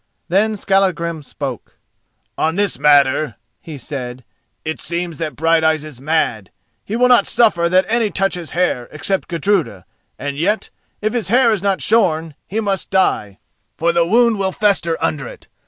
Then 0.29 0.55
Skallagrim 0.55 1.21
spoke. 1.21 1.77
"On 2.35 2.55
this 2.55 2.79
matter," 2.79 3.35
he 3.61 3.77
said, 3.77 4.23
"it 4.65 4.81
seems 4.81 5.19
that 5.19 5.35
Brighteyes 5.35 5.83
is 5.83 6.01
mad. 6.01 6.49
He 6.83 6.95
will 6.95 7.07
not 7.07 7.27
suffer 7.27 7.69
that 7.69 7.85
any 7.87 8.09
touch 8.09 8.33
his 8.33 8.49
hair, 8.49 8.89
except 8.91 9.27
Gudruda, 9.27 9.85
and 10.17 10.37
yet, 10.39 10.71
if 11.01 11.13
his 11.13 11.27
hair 11.27 11.51
is 11.51 11.61
not 11.61 11.83
shorn, 11.83 12.33
he 12.47 12.59
must 12.59 12.89
die, 12.89 13.37
for 13.77 13.91
the 13.91 14.03
wound 14.07 14.39
will 14.39 14.51
fester 14.51 14.97
under 14.99 15.27
it. 15.27 15.47